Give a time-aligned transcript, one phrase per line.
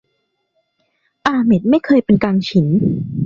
[1.25, 2.67] อาเหม็ดไม่เคยเป็นกังฉิน